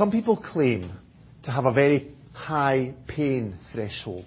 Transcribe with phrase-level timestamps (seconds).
[0.00, 0.92] Some people claim
[1.42, 4.24] to have a very high pain threshold.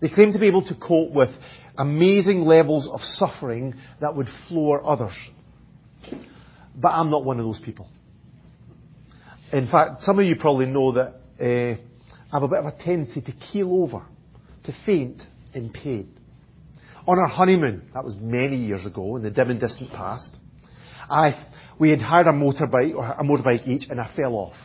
[0.00, 1.30] They claim to be able to cope with
[1.78, 5.16] amazing levels of suffering that would floor others.
[6.74, 7.86] But I'm not one of those people.
[9.52, 11.80] In fact, some of you probably know that uh,
[12.32, 14.04] I have a bit of a tendency to keel over,
[14.64, 15.22] to faint
[15.54, 16.12] in pain.
[17.06, 20.34] On our honeymoon, that was many years ago in the dim and distant past,
[21.08, 21.46] I,
[21.78, 24.56] we had hired a motorbike, or a motorbike each, and I fell off.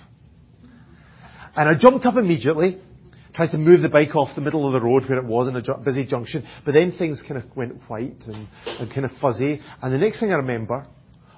[1.57, 2.79] And I jumped up immediately,
[3.33, 5.55] tried to move the bike off the middle of the road where it was in
[5.55, 9.59] a busy junction, but then things kind of went white and, and kind of fuzzy.
[9.81, 10.85] And the next thing I remember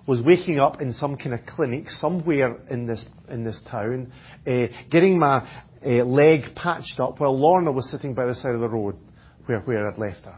[0.05, 4.11] was waking up in some kind of clinic somewhere in this in this town,
[4.45, 5.47] uh, getting my
[5.85, 8.97] uh, leg patched up while Lorna was sitting by the side of the road
[9.45, 10.37] where where I'd left her.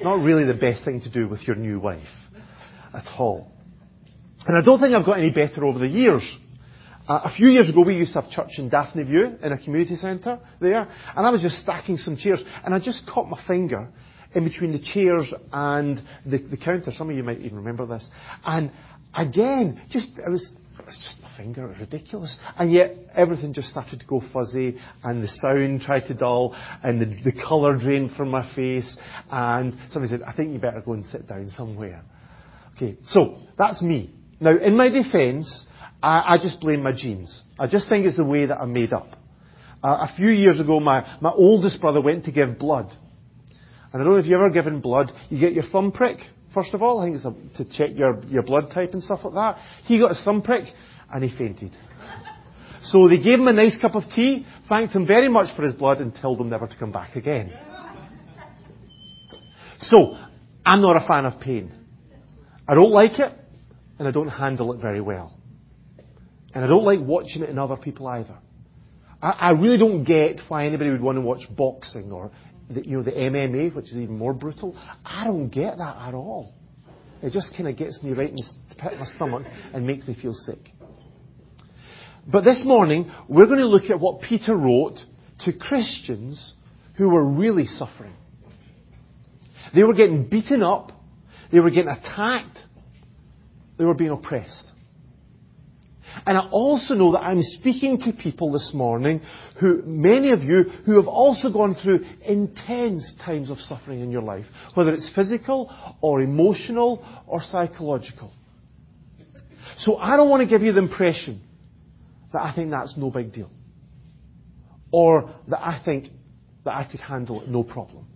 [0.00, 2.02] Not really the best thing to do with your new wife
[2.94, 3.50] at all.
[4.46, 6.22] And I don't think I've got any better over the years.
[7.06, 9.58] Uh, a few years ago, we used to have church in Daphne View in a
[9.58, 13.38] community centre there, and I was just stacking some chairs, and I just caught my
[13.46, 13.88] finger
[14.34, 16.92] in between the chairs and the, the counter.
[16.96, 18.08] Some of you might even remember this.
[18.44, 18.70] And
[19.14, 21.66] again, just it was it was just my finger.
[21.66, 22.36] It was ridiculous.
[22.58, 27.00] And yet everything just started to go fuzzy and the sound tried to dull and
[27.00, 28.96] the, the colour drained from my face
[29.30, 32.02] and somebody said, I think you better go and sit down somewhere.
[32.76, 34.12] Okay, so that's me.
[34.40, 35.66] Now, in my defence,
[36.04, 37.40] I, I just blame my genes.
[37.58, 39.08] I just think it's the way that I'm made up.
[39.82, 42.92] Uh, a few years ago, my, my oldest brother went to give blood.
[43.92, 46.18] And I don't know if you've ever given blood, you get your thumb prick
[46.52, 47.00] first of all.
[47.00, 49.58] I think it's a, to check your, your blood type and stuff like that.
[49.84, 50.64] He got his thumb prick
[51.10, 51.72] and he fainted.
[52.86, 55.74] So they gave him a nice cup of tea, thanked him very much for his
[55.74, 57.50] blood and told him never to come back again.
[59.80, 60.18] So,
[60.66, 61.72] I'm not a fan of pain.
[62.68, 63.32] I don't like it
[63.98, 65.34] and I don't handle it very well.
[66.54, 68.36] And I don't like watching it in other people either.
[69.20, 72.30] I, I really don't get why anybody would want to watch boxing or
[72.70, 74.76] the, you know, the MMA, which is even more brutal.
[75.04, 76.54] I don't get that at all.
[77.22, 80.06] It just kind of gets me right in the pit of my stomach and makes
[80.06, 80.58] me feel sick.
[82.26, 84.98] But this morning, we're going to look at what Peter wrote
[85.40, 86.52] to Christians
[86.96, 88.14] who were really suffering.
[89.74, 90.92] They were getting beaten up.
[91.50, 92.58] They were getting attacked.
[93.78, 94.70] They were being oppressed.
[96.26, 99.20] And I also know that I'm speaking to people this morning
[99.60, 104.22] who, many of you, who have also gone through intense times of suffering in your
[104.22, 108.32] life, whether it's physical or emotional or psychological.
[109.78, 111.42] So I don't want to give you the impression
[112.32, 113.50] that I think that's no big deal.
[114.92, 116.08] Or that I think
[116.64, 118.06] that I could handle it no problem.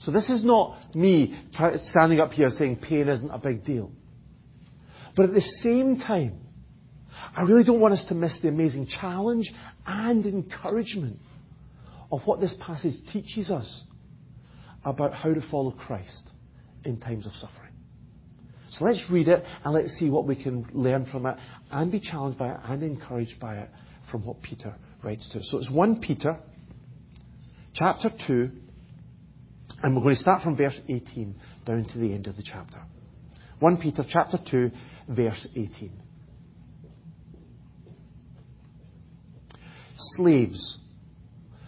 [0.00, 1.38] So this is not me
[1.90, 3.90] standing up here saying pain isn't a big deal.
[5.14, 6.40] But at the same time,
[7.36, 9.52] I really don't want us to miss the amazing challenge
[9.86, 11.18] and encouragement
[12.10, 13.84] of what this passage teaches us
[14.84, 16.28] about how to follow Christ
[16.84, 17.72] in times of suffering.
[18.78, 21.36] So let's read it and let's see what we can learn from it
[21.70, 23.70] and be challenged by it and encouraged by it
[24.10, 25.48] from what Peter writes to us.
[25.50, 26.38] So it's 1 Peter
[27.74, 28.50] chapter 2
[29.82, 31.34] and we're going to start from verse 18
[31.66, 32.80] down to the end of the chapter.
[33.60, 34.70] 1 Peter chapter 2
[35.08, 35.92] verse 18.
[40.16, 40.78] Slaves,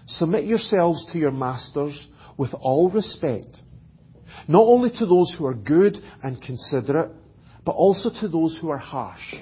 [0.06, 3.56] submit yourselves to your masters with all respect,
[4.48, 7.10] not only to those who are good and considerate,
[7.64, 9.34] but also to those who are harsh.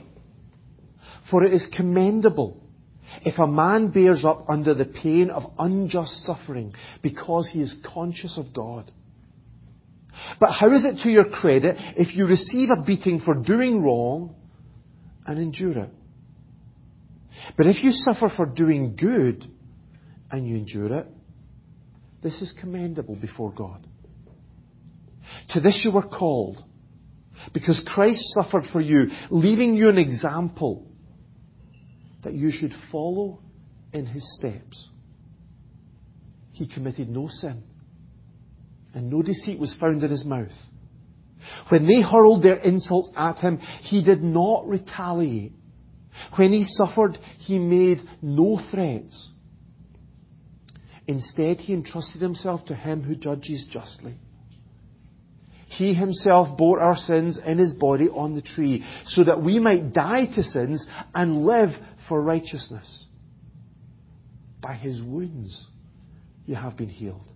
[1.31, 2.63] For it is commendable
[3.25, 8.39] if a man bears up under the pain of unjust suffering because he is conscious
[8.39, 8.91] of God.
[10.39, 14.35] But how is it to your credit if you receive a beating for doing wrong
[15.27, 15.91] and endure it?
[17.57, 19.45] But if you suffer for doing good
[20.31, 21.07] and you endure it,
[22.23, 23.87] this is commendable before God.
[25.51, 26.63] To this you were called,
[27.53, 30.87] because Christ suffered for you, leaving you an example
[32.23, 33.41] that you should follow
[33.93, 34.89] in his steps.
[36.53, 37.63] He committed no sin,
[38.95, 40.53] and no deceit was found in his mouth.
[41.71, 45.53] When they hurled their insults at him, he did not retaliate.
[46.37, 49.31] When he suffered, he made no threats.
[51.07, 54.15] Instead, he entrusted himself to him who judges justly.
[55.67, 59.93] He himself bore our sins in his body on the tree, so that we might
[59.93, 61.71] die to sins and live
[62.09, 63.07] for righteousness.
[64.61, 65.67] By his wounds
[66.45, 67.27] you have been healed.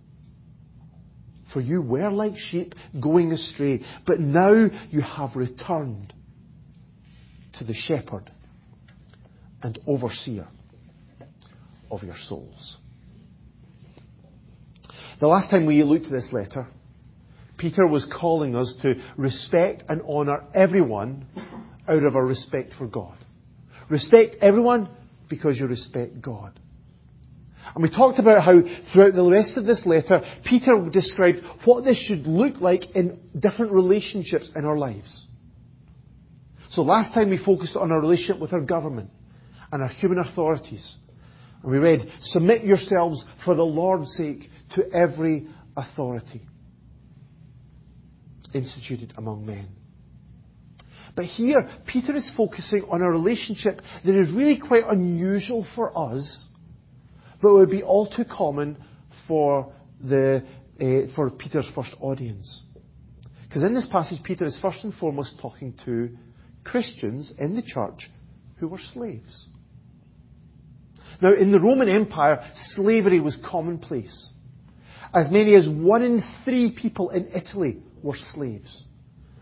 [1.51, 6.13] For you were like sheep going astray, but now you have returned
[7.57, 8.29] to the shepherd
[9.61, 10.47] and overseer
[11.89, 12.77] of your souls.
[15.19, 16.67] The last time we looked at this letter,
[17.57, 21.25] Peter was calling us to respect and honour everyone
[21.87, 23.17] out of our respect for God.
[23.89, 24.89] Respect everyone
[25.29, 26.59] because you respect God.
[27.73, 28.61] And we talked about how
[28.93, 33.71] throughout the rest of this letter, Peter described what this should look like in different
[33.71, 35.25] relationships in our lives.
[36.71, 39.09] So last time we focused on our relationship with our government
[39.71, 40.95] and our human authorities.
[41.63, 46.41] And we read, submit yourselves for the Lord's sake to every authority
[48.53, 49.67] instituted among men.
[51.15, 56.45] But here, Peter is focusing on a relationship that is really quite unusual for us,
[57.41, 58.77] but would be all too common
[59.27, 60.43] for, the,
[60.79, 62.61] uh, for Peter's first audience.
[63.47, 66.09] Because in this passage, Peter is first and foremost talking to
[66.63, 68.09] Christians in the church
[68.57, 69.47] who were slaves.
[71.21, 72.43] Now, in the Roman Empire,
[72.75, 74.29] slavery was commonplace.
[75.13, 78.83] As many as one in three people in Italy were slaves.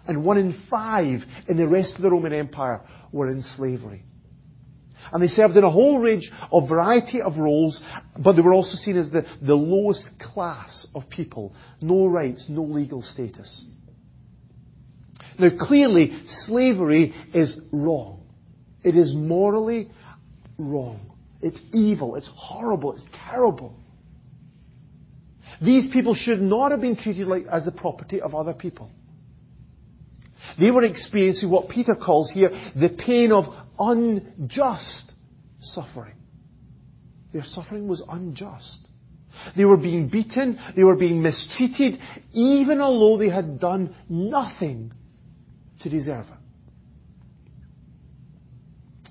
[0.08, 1.20] And one in five
[1.50, 2.82] in the rest of the Roman Empire
[3.12, 4.04] were in slavery.
[5.12, 7.84] And they served in a whole range of variety of roles,
[8.18, 11.54] but they were also seen as the, the lowest class of people.
[11.82, 13.64] No rights, no legal status.
[15.38, 18.24] Now clearly, slavery is wrong.
[18.84, 19.92] It is morally
[20.58, 21.15] wrong.
[21.46, 22.16] It's evil.
[22.16, 22.94] It's horrible.
[22.94, 23.78] It's terrible.
[25.62, 28.90] These people should not have been treated like, as the property of other people.
[30.60, 33.46] They were experiencing what Peter calls here the pain of
[33.78, 35.12] unjust
[35.62, 36.16] suffering.
[37.32, 38.80] Their suffering was unjust.
[39.56, 42.00] They were being beaten, they were being mistreated,
[42.34, 44.94] even although they had done nothing
[45.82, 46.40] to deserve it.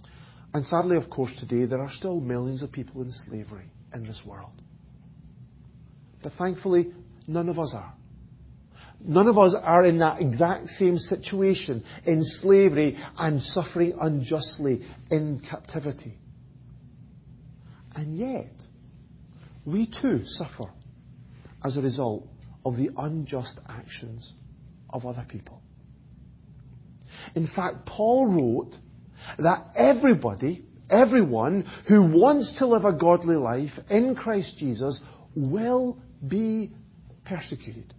[0.00, 4.22] And sadly, of course, today there are still millions of people in slavery in this
[4.24, 4.52] world.
[6.22, 6.92] But thankfully,
[7.26, 7.94] none of us are.
[9.00, 15.42] None of us are in that exact same situation in slavery and suffering unjustly in
[15.50, 16.18] captivity.
[17.94, 18.52] And yet,
[19.66, 20.72] we too suffer
[21.62, 22.26] as a result
[22.64, 24.32] of the unjust actions
[24.90, 25.60] of other people.
[27.34, 28.74] In fact, Paul wrote
[29.38, 35.00] that everybody, everyone who wants to live a godly life in Christ Jesus
[35.34, 36.72] will be
[37.24, 37.92] persecuted.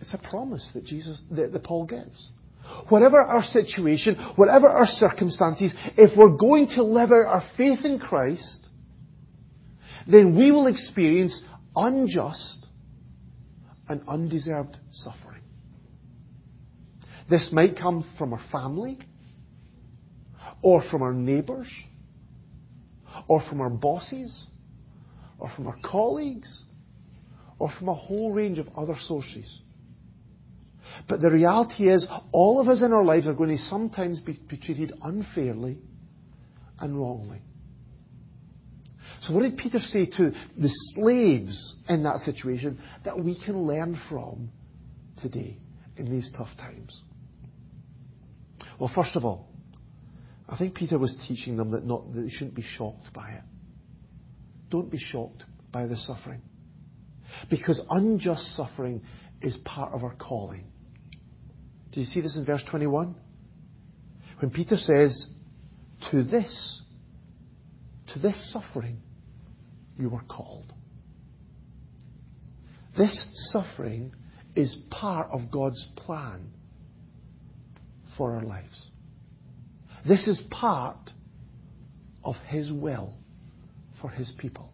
[0.00, 2.30] It's a promise that Jesus, that, that Paul gives.
[2.88, 7.98] Whatever our situation, whatever our circumstances, if we're going to live out our faith in
[7.98, 8.66] Christ,
[10.06, 11.40] then we will experience
[11.74, 12.66] unjust
[13.88, 15.42] and undeserved suffering.
[17.30, 18.98] This might come from our family,
[20.62, 21.68] or from our neighbours,
[23.26, 24.48] or from our bosses,
[25.38, 26.64] or from our colleagues,
[27.58, 29.60] or from a whole range of other sources.
[31.08, 34.38] But the reality is, all of us in our lives are going to sometimes be,
[34.48, 35.78] be treated unfairly
[36.80, 37.40] and wrongly.
[39.22, 44.00] So, what did Peter say to the slaves in that situation that we can learn
[44.08, 44.50] from
[45.20, 45.56] today
[45.96, 47.02] in these tough times?
[48.78, 49.48] Well, first of all,
[50.48, 53.42] I think Peter was teaching them that, not, that they shouldn't be shocked by it.
[54.70, 56.40] Don't be shocked by the suffering.
[57.50, 59.02] Because unjust suffering
[59.42, 60.64] is part of our calling.
[61.92, 63.14] Do you see this in verse 21?
[64.40, 65.28] When Peter says,
[66.10, 66.82] To this,
[68.12, 68.98] to this suffering,
[69.98, 70.72] you were called.
[72.96, 74.14] This suffering
[74.56, 76.50] is part of God's plan
[78.16, 78.90] for our lives.
[80.08, 81.10] This is part
[82.24, 83.12] of His will
[84.00, 84.70] for His people.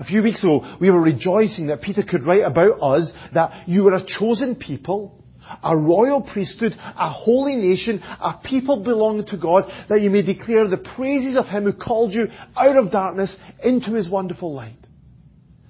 [0.00, 3.84] A few weeks ago, we were rejoicing that Peter could write about us that you
[3.84, 5.22] were a chosen people,
[5.62, 10.66] a royal priesthood, a holy nation, a people belonging to God, that you may declare
[10.66, 14.78] the praises of Him who called you out of darkness into His wonderful light.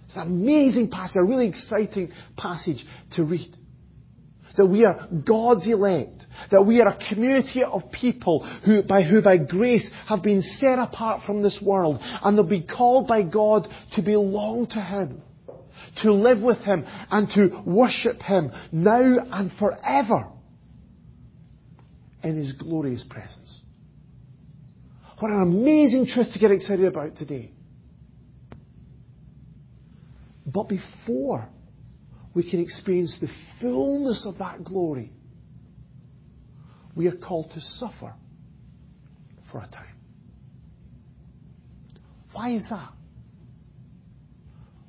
[0.07, 2.85] It's an amazing passage, a really exciting passage
[3.17, 3.55] to read
[4.57, 9.23] that we are God's elect, that we are a community of people who by, who
[9.23, 13.69] by grace have been set apart from this world, and they'll be called by God
[13.95, 15.23] to belong to Him,
[16.03, 20.31] to live with Him, and to worship Him now and forever
[22.23, 23.61] in His glorious presence.
[25.19, 27.53] What an amazing truth to get excited about today.
[30.47, 31.49] But before
[32.35, 33.29] we can experience the
[33.61, 35.13] fullness of that glory.
[36.97, 38.15] We are called to suffer
[39.51, 39.97] for a time.
[42.33, 42.91] Why is that?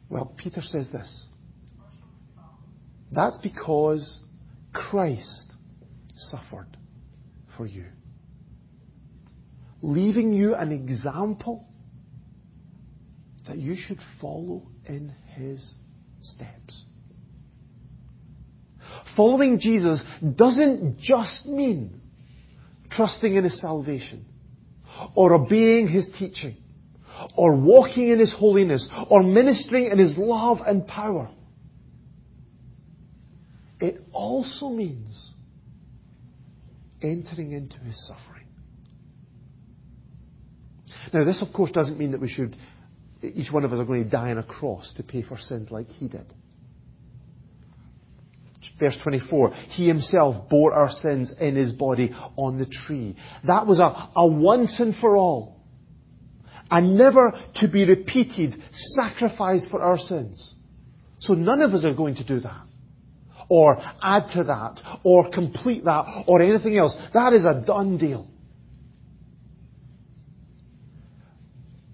[0.10, 1.28] Well, Peter says this.
[3.12, 4.20] That's because
[4.74, 5.52] Christ
[6.16, 6.78] suffered
[7.56, 7.86] for you,
[9.82, 11.68] leaving you an example
[13.48, 15.76] that you should follow in his
[16.22, 16.84] steps.
[19.16, 20.02] Following Jesus
[20.36, 22.02] doesn't just mean
[22.92, 24.26] trusting in his salvation
[25.16, 26.58] or obeying his teaching
[27.36, 31.30] or walking in his holiness or ministering in his love and power.
[33.80, 35.32] It also means
[37.02, 38.48] entering into his suffering.
[41.14, 42.56] Now, this, of course, doesn't mean that we should,
[43.22, 45.70] each one of us are going to die on a cross to pay for sins
[45.72, 46.26] like he did.
[48.80, 53.16] Verse 24, He Himself bore our sins in His body on the tree.
[53.46, 55.62] That was a, a once and for all,
[56.70, 58.62] a never to be repeated
[58.96, 60.54] sacrifice for our sins.
[61.20, 62.64] So none of us are going to do that.
[63.48, 66.98] Or add to that, or complete that, or anything else.
[67.14, 68.28] That is a done deal.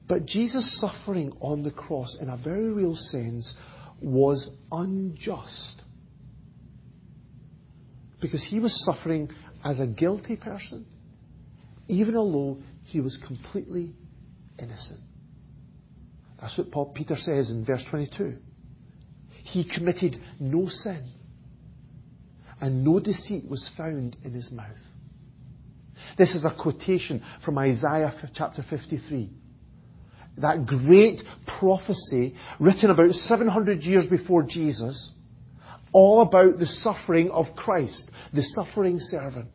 [0.08, 3.54] But Jesus' suffering on the cross, in a very real sense,
[4.02, 5.81] was unjust
[8.22, 9.30] because he was suffering
[9.64, 10.86] as a guilty person,
[11.88, 13.94] even although he was completely
[14.60, 15.02] innocent.
[16.40, 18.38] That's what Paul Peter says in verse 22.
[19.44, 21.12] He committed no sin,
[22.62, 24.70] and no deceit was found in his mouth.
[26.18, 29.30] This is a quotation from Isaiah chapter 53.
[30.38, 31.22] That great
[31.60, 35.12] prophecy written about 700 years before Jesus
[35.94, 39.50] all about the suffering of Christ, the suffering servant.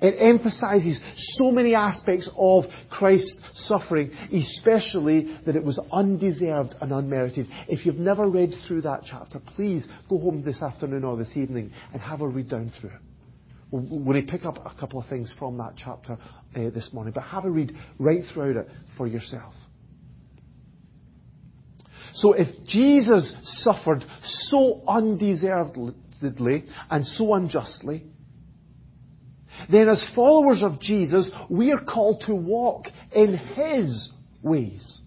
[0.00, 0.98] It emphasizes
[1.36, 7.48] so many aspects of Christ's suffering, especially that it was undeserved and unmerited.
[7.68, 11.72] If you've never read through that chapter, please go home this afternoon or this evening
[11.92, 13.00] and have a read down through it.
[13.72, 17.44] To pick up a couple of things from that chapter uh, this morning, but have
[17.44, 19.52] a read right throughout it for yourself.
[22.14, 28.04] So if Jesus suffered so undeservedly and so unjustly,
[29.70, 35.00] then as followers of Jesus, we are called to walk in His ways.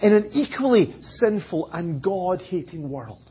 [0.00, 3.30] In an equally sinful and God hating world.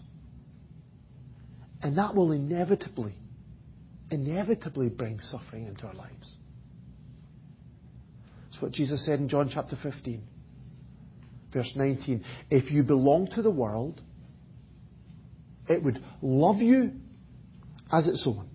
[1.82, 3.16] And that will inevitably,
[4.12, 6.36] inevitably bring suffering into our lives.
[8.46, 10.22] That's what Jesus said in John chapter 15
[11.58, 14.00] verse 19, if you belong to the world,
[15.68, 16.92] it would love you
[17.92, 18.48] as its own.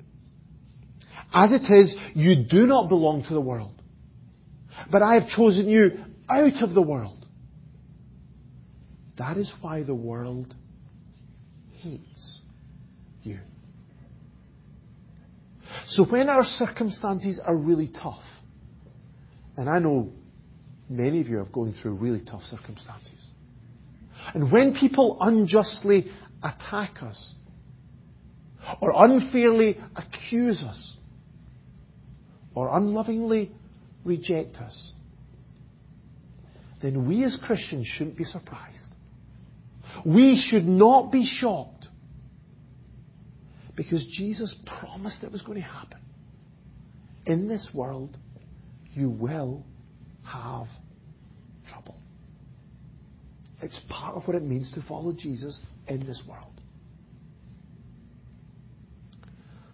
[1.35, 3.80] As it is, you do not belong to the world.
[4.90, 7.26] But I have chosen you out of the world.
[9.18, 10.54] That is why the world
[11.80, 12.38] hates
[13.23, 13.38] you.
[15.88, 18.23] So when our circumstances are really tough,
[19.56, 20.12] and I know
[20.92, 23.11] Many of you are going through really tough circumstances.
[24.34, 26.11] And when people unjustly
[26.42, 27.34] attack us,
[28.80, 30.92] or unfairly accuse us,
[32.54, 33.52] or unlovingly
[34.04, 34.92] reject us,
[36.82, 38.92] then we as Christians shouldn't be surprised.
[40.04, 41.87] We should not be shocked.
[43.75, 46.00] Because Jesus promised it was going to happen.
[47.25, 48.14] In this world,
[48.92, 49.64] you will
[50.25, 50.66] have.
[53.62, 56.61] It's part of what it means to follow Jesus in this world.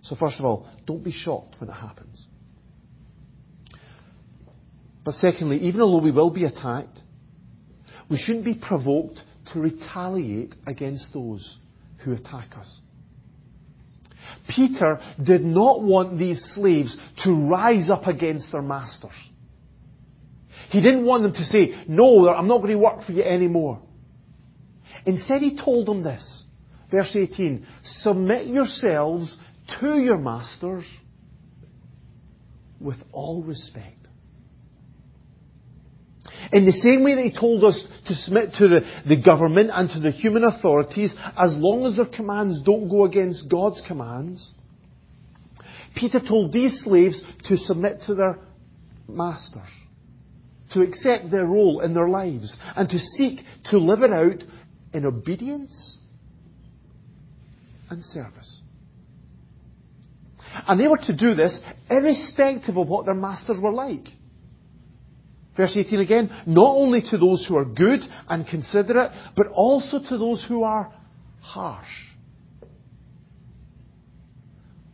[0.03, 2.25] So, first of all, don't be shocked when it happens.
[5.05, 6.99] But secondly, even although we will be attacked,
[8.11, 9.21] we shouldn't be provoked
[9.53, 11.57] to retaliate against those
[12.05, 12.81] who attack us.
[14.55, 19.13] Peter did not want these slaves to rise up against their masters.
[20.71, 23.81] He didn't want them to say, no, I'm not going to work for you anymore.
[25.07, 26.45] Instead, he told them this.
[26.91, 27.67] Verse 18,
[28.03, 29.37] submit yourselves
[29.81, 30.85] to your masters
[32.81, 33.95] with all respect.
[36.53, 39.91] In the same way that he told us to submit to the, the government and
[39.91, 44.53] to the human authorities, as long as their commands don't go against God's commands,
[45.95, 48.39] Peter told these slaves to submit to their
[49.09, 49.69] masters
[50.75, 54.43] to accept their role in their lives and to seek to live it out
[54.93, 55.97] in obedience
[57.91, 58.61] and service.
[60.67, 61.59] And they were to do this
[61.91, 64.07] irrespective of what their masters were like.
[65.57, 70.19] Verse 18 again, not only to those who are good and considerate, but also to
[70.19, 70.93] those who are
[71.41, 71.89] harsh.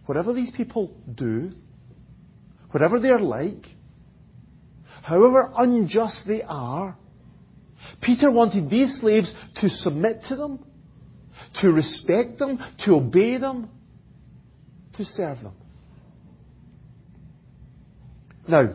[0.06, 1.52] Whatever these people do,
[2.70, 3.66] whatever they're like,
[5.04, 6.96] however unjust they are,
[8.00, 10.64] Peter wanted these slaves to submit to them,
[11.60, 13.68] to respect them, to obey them,
[14.96, 15.52] to serve them.
[18.48, 18.74] Now,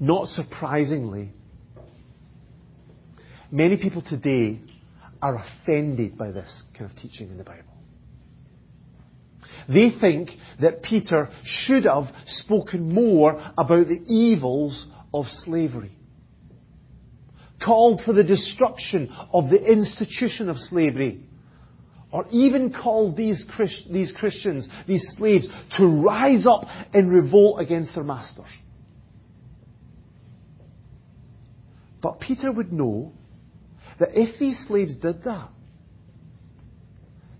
[0.00, 1.30] not surprisingly,
[3.52, 4.60] many people today
[5.20, 7.71] are offended by this kind of teaching in the Bible.
[9.68, 15.92] They think that Peter should have spoken more about the evils of slavery.
[17.64, 21.24] Called for the destruction of the institution of slavery.
[22.10, 25.46] Or even called these, Christ- these Christians, these slaves,
[25.78, 28.44] to rise up in revolt against their masters.
[32.02, 33.12] But Peter would know
[33.98, 35.48] that if these slaves did that,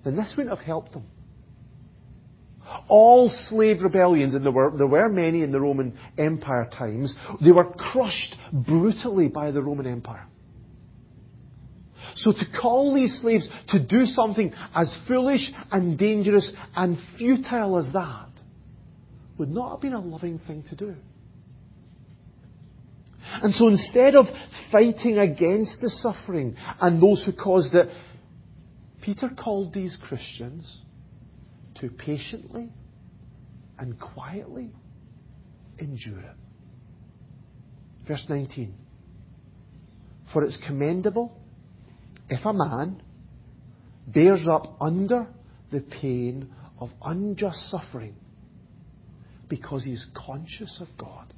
[0.05, 1.05] then this wouldn't have helped them.
[2.89, 7.15] All slave rebellions, and there were, there were many in the Roman Empire times,
[7.45, 10.27] they were crushed brutally by the Roman Empire.
[12.17, 17.93] So to call these slaves to do something as foolish and dangerous and futile as
[17.93, 18.29] that
[19.39, 20.95] would not have been a loving thing to do.
[23.43, 24.27] And so instead of
[24.71, 27.89] fighting against the suffering and those who caused it,
[29.01, 30.83] Peter called these Christians
[31.81, 32.71] to patiently
[33.79, 34.71] and quietly
[35.79, 36.37] endure it.
[38.07, 38.75] Verse 19.
[40.33, 41.37] For it's commendable
[42.29, 43.03] if a man
[44.07, 45.27] bears up under
[45.71, 48.15] the pain of unjust suffering
[49.49, 51.33] because he is conscious of God.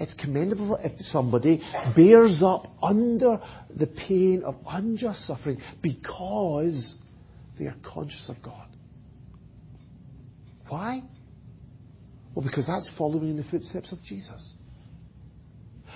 [0.00, 1.62] It's commendable if somebody
[1.94, 3.40] bears up under
[3.74, 6.96] the pain of unjust suffering because
[7.62, 8.66] they are conscious of God.
[10.68, 11.02] Why?
[12.34, 14.52] Well, because that's following in the footsteps of Jesus.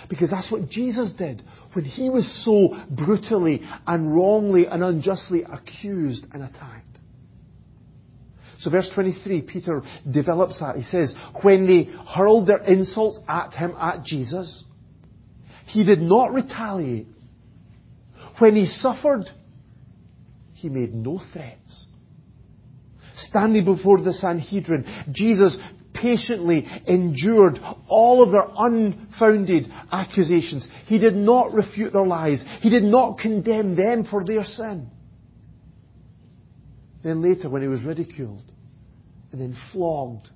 [0.09, 6.25] Because that's what Jesus did when he was so brutally and wrongly and unjustly accused
[6.33, 6.85] and attacked.
[8.59, 10.77] So verse 23, Peter develops that.
[10.77, 14.65] He says, when they hurled their insults at him, at Jesus,
[15.67, 17.09] he did not retaliate.
[18.39, 19.25] When he suffered,
[20.57, 21.87] he made no threats.
[23.19, 25.57] Standing before the Sanhedrin, Jesus
[25.93, 30.67] patiently endured all of their unfounded accusations.
[30.87, 32.45] He did not refute their lies.
[32.61, 34.91] He did not condemn them for their sin.
[37.03, 38.43] Then later, when he was ridiculed,
[39.33, 40.29] and then flogged,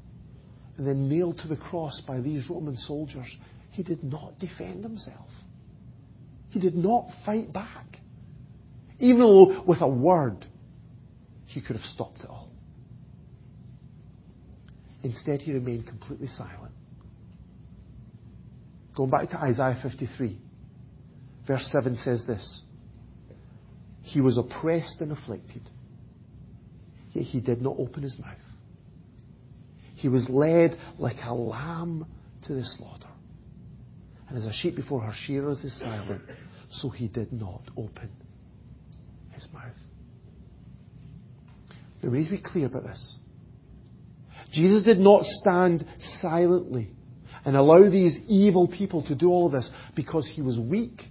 [0.77, 3.27] and then nailed to the cross by these Roman soldiers,
[3.71, 5.29] he did not defend himself.
[6.51, 7.99] He did not fight back.
[9.01, 10.47] Even though with a word,
[11.47, 12.51] he could have stopped it all.
[15.03, 16.73] Instead, he remained completely silent.
[18.95, 20.39] Going back to Isaiah 53,
[21.47, 22.63] verse 7 says this
[24.03, 25.63] He was oppressed and afflicted,
[27.13, 28.37] yet he did not open his mouth.
[29.95, 32.07] He was led like a lamb
[32.47, 33.07] to the slaughter.
[34.29, 36.23] And as a sheep before her shearers is silent,
[36.71, 38.11] so he did not open
[39.41, 39.65] his mouth.
[42.03, 43.17] Now, we need to be clear about this.
[44.53, 45.85] Jesus did not stand
[46.21, 46.91] silently
[47.45, 51.03] and allow these evil people to do all of this because he was weak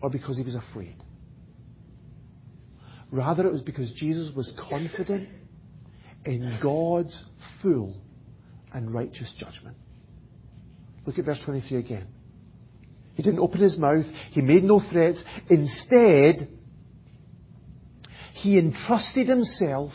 [0.00, 0.96] or because he was afraid.
[3.10, 5.28] Rather, it was because Jesus was confident
[6.24, 7.24] in God's
[7.62, 7.96] full
[8.72, 9.76] and righteous judgment.
[11.06, 12.06] Look at verse 23 again.
[13.14, 14.04] He didn't open his mouth.
[14.30, 15.22] He made no threats.
[15.48, 16.48] Instead,
[18.42, 19.92] he entrusted himself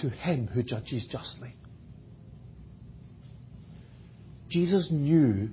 [0.00, 1.54] to him who judges justly.
[4.48, 5.50] Jesus knew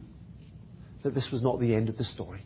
[1.04, 2.44] that this was not the end of the story.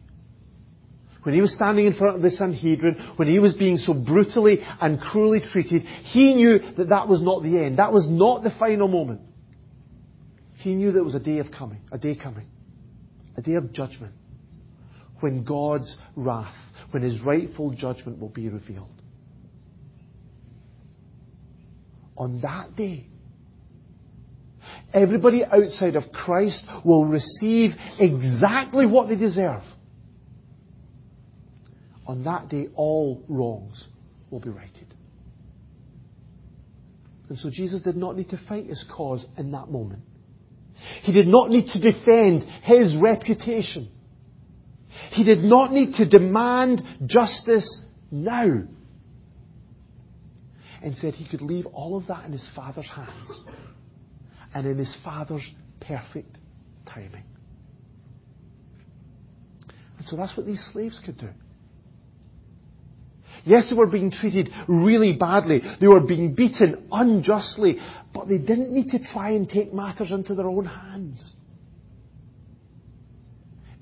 [1.24, 4.58] When he was standing in front of the Sanhedrin, when he was being so brutally
[4.82, 7.78] and cruelly treated, he knew that that was not the end.
[7.78, 9.22] That was not the final moment.
[10.58, 12.48] He knew there was a day of coming, a day coming,
[13.38, 14.14] a day of judgment,
[15.22, 16.54] when God's wrath,
[16.92, 19.02] when his rightful judgment will be revealed.
[22.22, 23.08] on that day.
[24.94, 29.64] Everybody outside of Christ will receive exactly what they deserve.
[32.06, 33.84] On that day, all wrongs
[34.30, 34.94] will be righted.
[37.30, 40.04] And so Jesus did not need to fight his cause in that moment.
[41.02, 43.90] He did not need to defend his reputation.
[45.12, 47.68] He did not need to demand justice
[48.10, 48.64] now.
[50.82, 53.44] Instead, he could leave all of that in his Father's hands
[54.54, 55.48] and in his Father's
[55.80, 56.38] perfect
[56.88, 57.24] timing.
[59.98, 61.30] And so that's what these slaves could do.
[63.44, 65.62] Yes, they were being treated really badly.
[65.80, 67.78] They were being beaten unjustly.
[68.14, 71.36] But they didn't need to try and take matters into their own hands.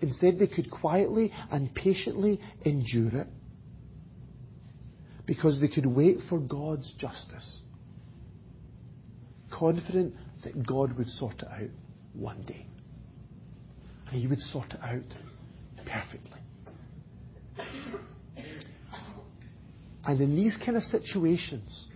[0.02, 3.28] Instead, they could quietly and patiently endure it
[5.26, 7.62] because they could wait for God's justice,
[9.52, 11.70] confident that God would sort it out
[12.14, 12.66] one day.
[14.10, 15.04] And He would sort it out
[15.86, 16.40] perfectly.
[20.06, 21.88] And in these kind of situations,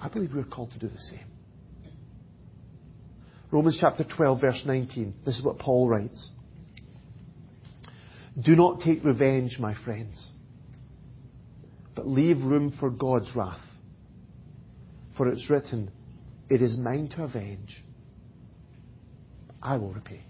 [0.00, 1.26] I believe we're called to do the same.
[3.52, 5.14] Romans chapter 12, verse 19.
[5.24, 6.30] This is what Paul writes.
[8.40, 10.26] Do not take revenge, my friends,
[11.94, 13.60] but leave room for God's wrath.
[15.16, 15.90] For it's written,
[16.50, 17.84] It is mine to avenge.
[19.62, 20.22] I will repay.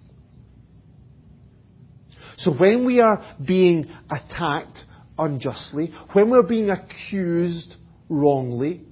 [2.37, 4.79] So when we are being attacked
[5.19, 7.75] unjustly, when we're being accused
[8.09, 8.83] wrongly,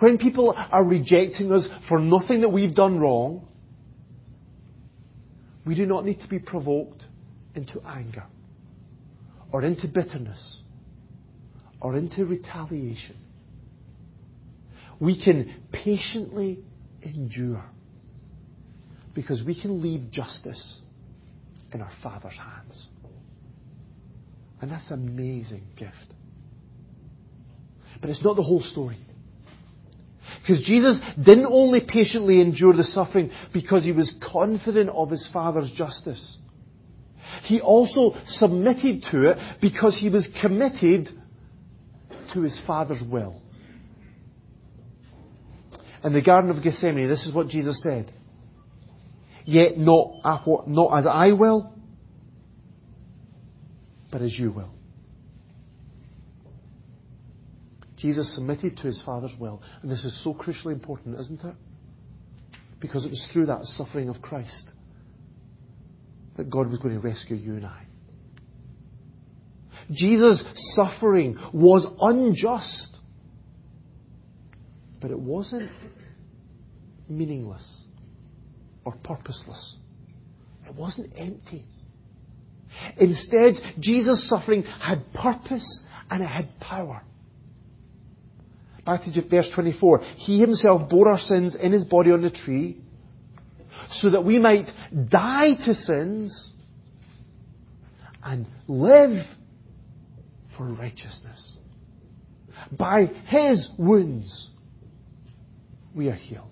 [0.00, 3.46] when people are rejecting us for nothing that we've done wrong,
[5.64, 7.02] we do not need to be provoked
[7.56, 8.24] into anger
[9.52, 10.60] or into bitterness
[11.80, 13.16] or into retaliation.
[15.00, 16.60] We can patiently
[17.02, 17.64] endure
[19.14, 20.80] because we can leave justice
[21.72, 22.88] in our Father's hands.
[24.60, 26.14] And that's an amazing gift.
[28.00, 28.98] But it's not the whole story.
[30.40, 35.70] Because Jesus didn't only patiently endure the suffering because he was confident of his Father's
[35.76, 36.38] justice.
[37.46, 41.08] He also submitted to it because he was committed
[42.34, 43.40] to his Father's will.
[46.02, 48.12] In the Garden of Gethsemane, this is what Jesus said.
[49.44, 51.72] Yet not, as I will,
[54.10, 54.72] but as you will.
[57.96, 59.62] Jesus submitted to his Father's will.
[59.82, 61.54] And this is so crucially important, isn't it?
[62.80, 64.72] Because it was through that suffering of Christ
[66.36, 67.82] that God was going to rescue you and I.
[69.90, 70.42] Jesus'
[70.74, 72.98] suffering was unjust,
[75.00, 75.70] but it wasn't
[77.08, 77.82] meaningless
[78.84, 79.76] or purposeless.
[80.68, 81.64] It wasn't empty.
[82.98, 87.02] Instead, Jesus' suffering had purpose and it had power.
[88.84, 90.00] Back to verse 24.
[90.16, 92.78] He himself bore our sins in his body on the tree
[93.92, 94.66] so that we might
[95.10, 96.52] die to sins
[98.22, 99.24] and live
[100.56, 101.58] for righteousness.
[102.76, 104.48] By his wounds,
[105.94, 106.50] we are healed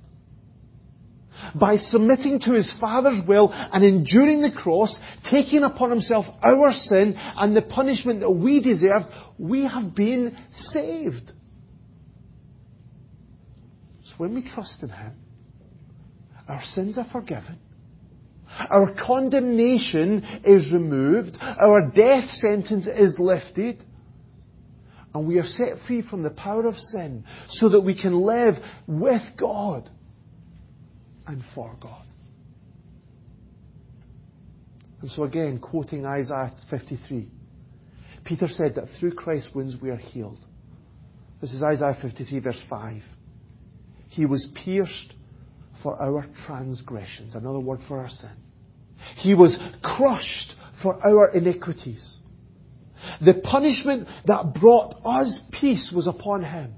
[1.54, 4.96] by submitting to his Father's will and enduring the cross,
[5.30, 9.02] taking upon himself our sin and the punishment that we deserve,
[9.38, 10.36] we have been
[10.72, 11.32] saved.
[14.04, 15.12] So when we trust in him,
[16.48, 17.58] our sins are forgiven.
[18.70, 21.36] Our condemnation is removed.
[21.40, 23.82] Our death sentence is lifted.
[25.14, 28.54] And we are set free from the power of sin so that we can live
[28.86, 29.88] with God
[31.26, 32.04] and for God.
[35.00, 37.30] And so again, quoting Isaiah 53,
[38.24, 40.40] Peter said that through Christ's wounds we are healed.
[41.40, 43.02] This is Isaiah 53 verse 5.
[44.08, 45.12] He was pierced
[45.84, 47.36] for our transgressions.
[47.36, 48.32] Another word for our sin.
[49.18, 52.16] He was crushed for our iniquities.
[53.24, 56.74] The punishment that brought us peace was upon him.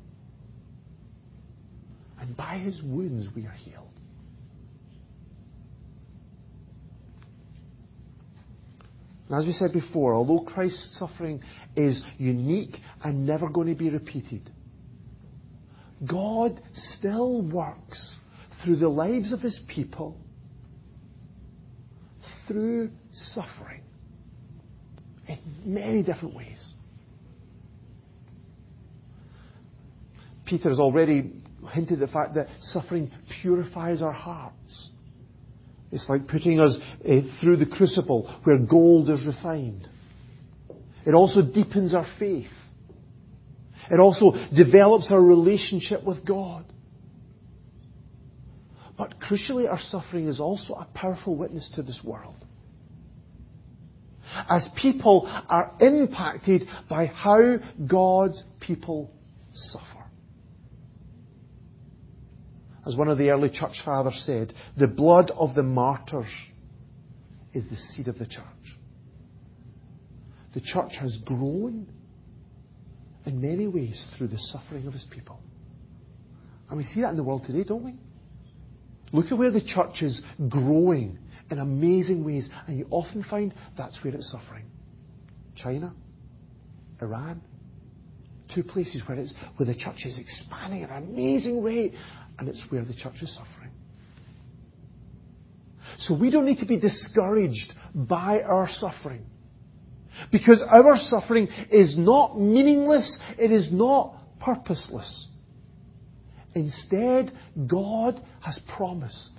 [2.21, 3.85] And by his wounds we are healed.
[9.29, 11.43] And as we said before, although Christ's suffering
[11.77, 14.51] is unique and never going to be repeated,
[16.05, 16.61] God
[16.97, 18.17] still works
[18.65, 20.17] through the lives of his people
[22.47, 23.83] through suffering
[25.29, 26.73] in many different ways.
[30.45, 31.33] Peter has already
[31.73, 33.11] hinted the fact that suffering
[33.43, 34.91] purifies our hearts.
[35.91, 39.89] It's like putting us uh, through the crucible where gold is refined.
[41.05, 42.51] It also deepens our faith.
[43.91, 46.65] It also develops our relationship with God.
[48.97, 52.37] But crucially, our suffering is also a powerful witness to this world.
[54.49, 59.11] As people are impacted by how God's people
[59.53, 60.05] suffer.
[62.87, 66.27] As one of the early church fathers said, the blood of the martyrs
[67.53, 68.45] is the seed of the church.
[70.55, 71.87] The church has grown
[73.27, 75.41] in many ways through the suffering of his people.
[76.69, 77.95] And we see that in the world today, don't we?
[79.17, 81.19] Look at where the church is growing
[81.51, 84.67] in amazing ways, and you often find that's where it's suffering.
[85.55, 85.95] China,
[87.01, 87.41] Iran,
[88.55, 91.95] two places where it's where the church is expanding at an amazing rate,
[92.39, 93.71] and it's where the church is suffering.
[96.01, 99.25] So we don't need to be discouraged by our suffering.
[100.31, 105.29] Because our suffering is not meaningless, it is not purposeless.
[106.57, 107.33] Instead,
[107.69, 109.33] God has promised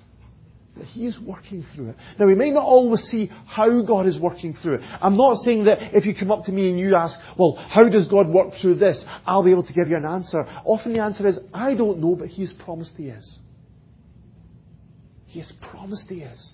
[0.76, 1.96] that He is working through it.
[2.20, 4.82] Now, we may not always see how God is working through it.
[5.02, 7.90] I'm not saying that if you come up to me and you ask, well, how
[7.90, 9.04] does God work through this?
[9.26, 10.44] I'll be able to give you an answer.
[10.64, 13.40] Often the answer is, I don't know, but He has promised He is.
[15.26, 16.54] He has promised He is.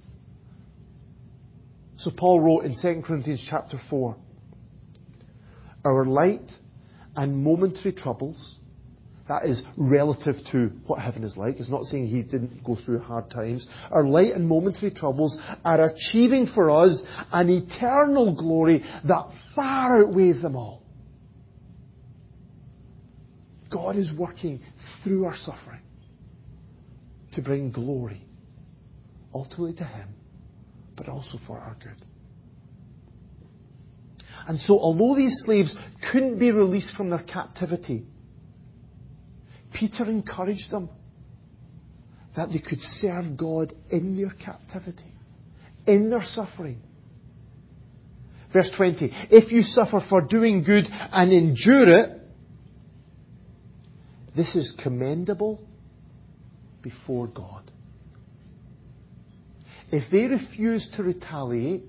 [1.98, 4.16] So Paul wrote in 2 Corinthians chapter 4,
[5.84, 6.50] Our light
[7.18, 8.60] and momentary troubles
[9.28, 11.60] that is relative to what heaven is like.
[11.60, 13.66] It's not saying he didn't go through hard times.
[13.90, 20.42] Our light and momentary troubles are achieving for us an eternal glory that far outweighs
[20.42, 20.84] them all.
[23.72, 24.62] God is working
[25.04, 25.82] through our suffering
[27.34, 28.26] to bring glory,
[29.34, 30.10] ultimately to Him,
[30.96, 32.06] but also for our good.
[34.48, 35.74] And so, although these slaves
[36.12, 38.06] couldn't be released from their captivity,
[39.74, 40.90] Peter encouraged them
[42.36, 45.14] that they could serve God in their captivity,
[45.86, 46.82] in their suffering.
[48.52, 52.20] Verse 20 If you suffer for doing good and endure it,
[54.36, 55.62] this is commendable
[56.82, 57.72] before God.
[59.92, 61.84] If they refuse to retaliate,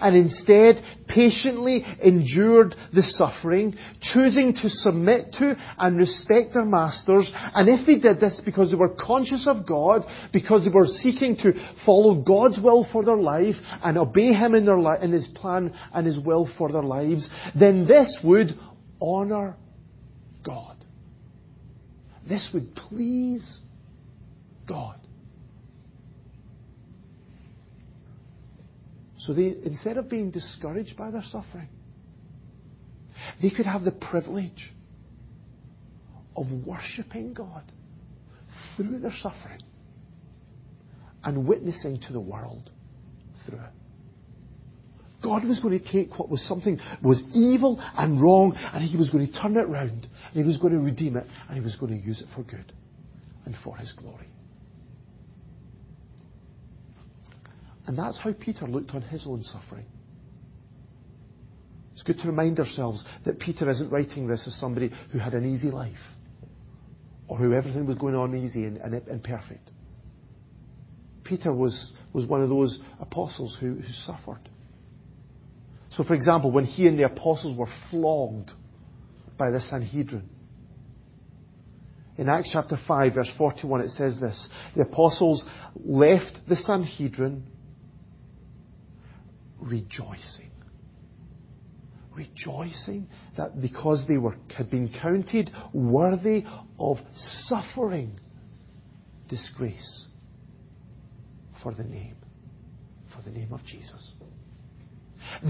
[0.00, 7.30] and instead patiently endured the suffering, choosing to submit to and respect their masters.
[7.34, 11.36] And if they did this because they were conscious of God, because they were seeking
[11.38, 11.52] to
[11.84, 15.74] follow God's will for their life and obey Him in, their li- in His plan
[15.92, 18.48] and His will for their lives, then this would
[19.00, 19.56] honour
[20.44, 20.76] God.
[22.28, 23.60] This would please
[24.66, 24.98] God.
[29.32, 31.68] They, instead of being discouraged by their suffering,
[33.42, 34.72] they could have the privilege
[36.36, 37.64] of worshipping God
[38.76, 39.60] through their suffering
[41.24, 42.70] and witnessing to the world
[43.46, 43.72] through it.
[45.22, 49.10] God was going to take what was something was evil and wrong and he was
[49.10, 51.74] going to turn it round and he was going to redeem it and he was
[51.76, 52.72] going to use it for good
[53.44, 54.28] and for his glory.
[57.96, 59.86] That's how Peter looked on his own suffering.
[61.94, 65.52] It's good to remind ourselves that Peter isn't writing this as somebody who had an
[65.52, 65.96] easy life
[67.28, 69.70] or who everything was going on easy and, and, and perfect.
[71.24, 74.48] Peter was, was one of those apostles who, who suffered.
[75.90, 78.50] So, for example, when he and the apostles were flogged
[79.36, 80.28] by the Sanhedrin,
[82.16, 85.44] in Acts chapter 5, verse 41, it says this The apostles
[85.84, 87.44] left the Sanhedrin
[89.60, 90.50] rejoicing.
[92.14, 96.44] Rejoicing that because they were, had been counted worthy
[96.78, 96.98] of
[97.48, 98.18] suffering
[99.28, 100.06] disgrace
[101.62, 102.16] for the name,
[103.14, 104.12] for the name of Jesus.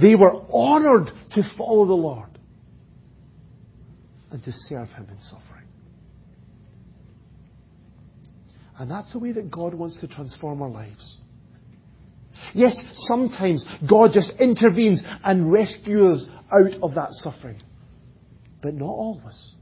[0.01, 2.39] They were honored to follow the Lord
[4.31, 5.67] and to serve Him in suffering.
[8.79, 11.19] And that's the way that God wants to transform our lives.
[12.55, 17.61] Yes, sometimes God just intervenes and rescues us out of that suffering.
[18.63, 19.55] But not always.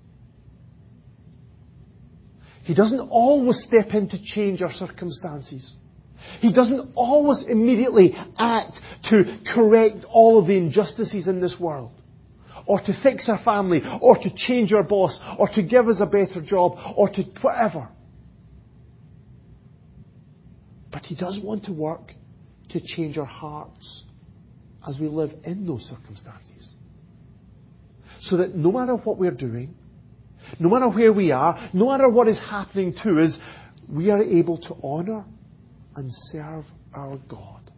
[2.62, 5.75] He doesn't always step in to change our circumstances.
[6.41, 8.73] He doesn't always immediately act
[9.11, 11.93] to correct all of the injustices in this world.
[12.67, 16.07] Or to fix our family, or to change our boss, or to give us a
[16.07, 17.89] better job, or to whatever.
[20.91, 22.12] But He does want to work
[22.79, 24.05] to change our hearts
[24.89, 26.73] as we live in those circumstances.
[28.21, 29.75] so that no matter what we're doing,
[30.59, 33.39] no matter where we are, no matter what is happening to us,
[33.89, 35.25] we are able to honour
[35.97, 37.71] and serve our God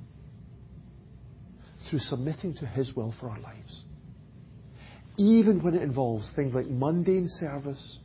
[1.88, 3.84] through submitting to His will for our lives.
[5.16, 7.98] Even when it involves things like mundane service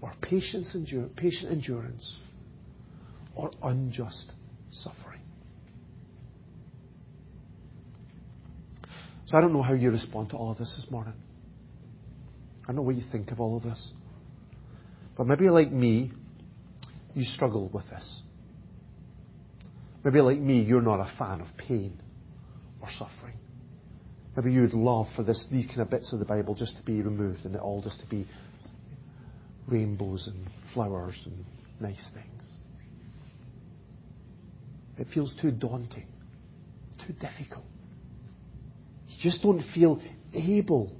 [0.00, 2.18] or patience endure, patient endurance
[3.34, 4.32] or unjust
[4.70, 5.11] suffering.
[9.32, 11.14] So I don't know how you respond to all of this this morning.
[12.64, 13.92] I don't know what you think of all of this.
[15.16, 16.12] But maybe like me,
[17.14, 18.20] you struggle with this.
[20.04, 21.98] Maybe like me, you're not a fan of pain
[22.82, 23.36] or suffering.
[24.36, 26.82] Maybe you would love for this, these kind of bits of the Bible just to
[26.82, 28.28] be removed and it all just to be
[29.66, 31.42] rainbows and flowers and
[31.80, 32.56] nice things.
[34.98, 36.08] It feels too daunting,
[37.06, 37.64] too difficult.
[39.22, 40.00] Just don't feel
[40.34, 40.96] able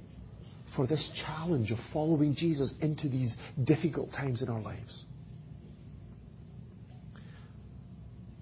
[0.77, 5.03] for this challenge of following Jesus into these difficult times in our lives.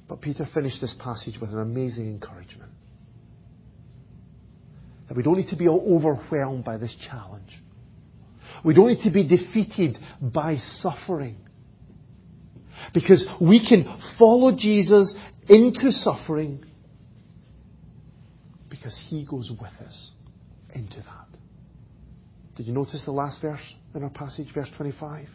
[0.07, 2.71] But Peter finished this passage with an amazing encouragement.
[5.07, 7.49] That we don't need to be overwhelmed by this challenge.
[8.63, 11.37] We don't need to be defeated by suffering.
[12.93, 15.15] Because we can follow Jesus
[15.49, 16.65] into suffering
[18.81, 20.11] because he goes with us
[20.73, 21.27] into that.
[22.55, 23.61] Did you notice the last verse
[23.93, 25.27] in our passage, verse 25?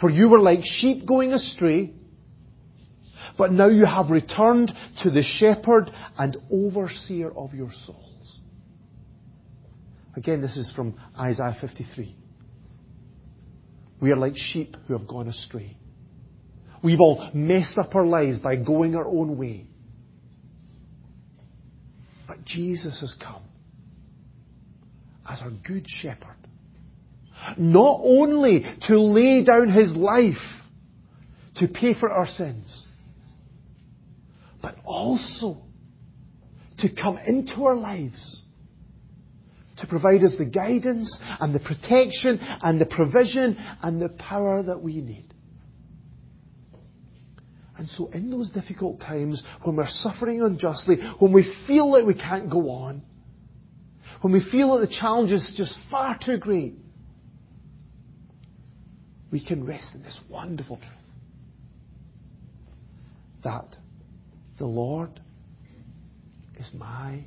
[0.00, 1.92] For you were like sheep going astray,
[3.36, 8.38] but now you have returned to the shepherd and overseer of your souls.
[10.16, 12.14] Again, this is from Isaiah 53.
[14.00, 15.76] We are like sheep who have gone astray.
[16.84, 19.66] We've all messed up our lives by going our own way.
[22.26, 23.42] But Jesus has come
[25.28, 26.36] as our good shepherd.
[27.58, 30.36] Not only to lay down his life
[31.56, 32.84] to pay for our sins,
[34.62, 35.58] but also
[36.78, 38.40] to come into our lives
[39.78, 44.78] to provide us the guidance and the protection and the provision and the power that
[44.80, 45.33] we need.
[47.84, 52.14] And so, in those difficult times, when we're suffering unjustly, when we feel like we
[52.14, 53.02] can't go on,
[54.22, 56.76] when we feel that the challenge is just far too great,
[59.30, 60.88] we can rest in this wonderful truth
[63.42, 63.76] that
[64.58, 65.20] the Lord
[66.58, 67.22] is my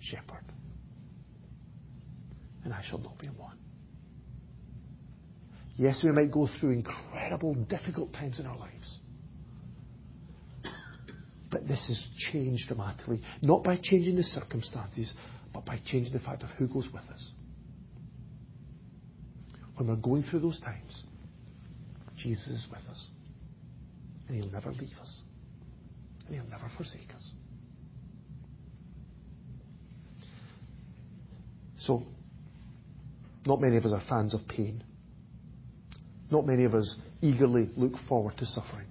[0.00, 0.46] shepherd,
[2.64, 3.58] and I shall not be want.
[5.76, 9.00] Yes, we might go through incredible, difficult times in our lives.
[11.50, 15.12] But this has changed dramatically, not by changing the circumstances,
[15.52, 17.32] but by changing the fact of who goes with us.
[19.76, 21.04] When we're going through those times,
[22.16, 23.06] Jesus is with us.
[24.28, 25.22] And He'll never leave us.
[26.26, 27.30] And He'll never forsake us.
[31.78, 32.04] So,
[33.46, 34.84] not many of us are fans of pain.
[36.30, 38.86] Not many of us eagerly look forward to suffering.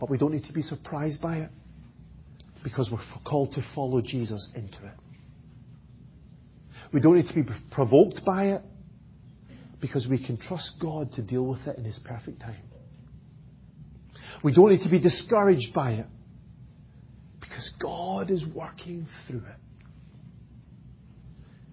[0.00, 1.50] But we don't need to be surprised by it
[2.62, 4.94] because we're called to follow Jesus into it.
[6.92, 8.62] We don't need to be provoked by it
[9.80, 12.62] because we can trust God to deal with it in His perfect time.
[14.42, 16.06] We don't need to be discouraged by it
[17.40, 19.56] because God is working through it.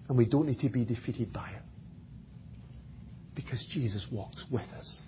[0.08, 1.62] And we don't need to be defeated by it
[3.34, 5.00] because Jesus walks with us